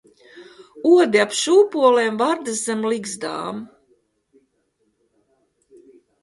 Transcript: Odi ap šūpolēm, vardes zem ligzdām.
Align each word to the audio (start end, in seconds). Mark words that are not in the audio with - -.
Odi 0.91 1.19
ap 1.25 1.35
šūpolēm, 1.39 2.17
vardes 2.21 2.63
zem 2.69 2.81
ligzdām. 2.93 3.61